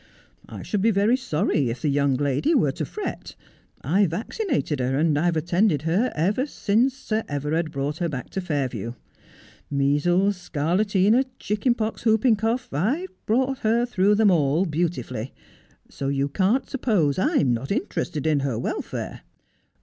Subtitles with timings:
[0.49, 3.35] 'I should be very sorry if tlie young lady were to fret.
[3.81, 8.41] I vaccinated her, and I've attended her ever since Sir Everard brought her back to
[8.41, 8.95] Eairview—
[9.85, 15.35] measles, scarlatina, chicken pox, whooping cough— I've brought her through them all beautifully,—
[15.91, 19.21] so you can't suppose I'm not interested in her welfare.